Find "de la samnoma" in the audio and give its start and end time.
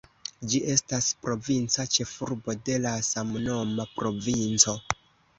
2.69-3.85